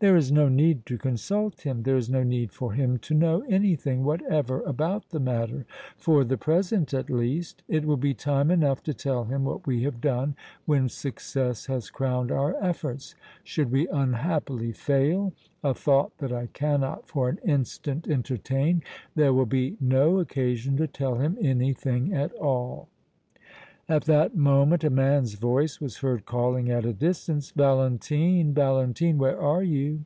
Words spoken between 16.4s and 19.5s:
cannot for an instant entertain, there will